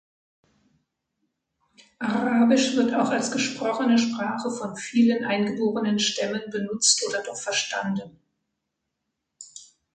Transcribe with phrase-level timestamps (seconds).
[1.99, 8.19] Arabisch wird auch als gesprochene Sprache von vielen eingeborenen Stämmen benutzt oder doch verstanden.